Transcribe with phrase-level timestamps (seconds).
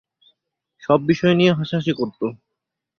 [0.83, 2.25] সব বিষয় নিয়ে হাসাহাসি করতো।